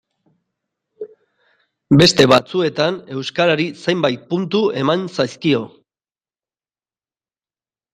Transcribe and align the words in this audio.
Beste 1.99 2.27
batzuetan 2.33 2.99
euskarari 3.19 3.69
zenbait 3.85 4.27
puntu 4.35 4.67
eman 4.85 5.09
zaizkio. 5.21 5.65